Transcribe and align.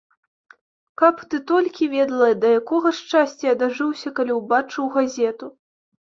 Каб 0.99 1.15
ты 1.33 1.39
толькі 1.51 1.89
ведала, 1.95 2.29
да 2.45 2.53
якога 2.59 2.91
шчасця 2.99 3.43
я 3.47 3.53
дажыўся, 3.63 4.13
калі 4.21 4.31
ўбачыў 4.39 4.89
газету. 4.97 5.51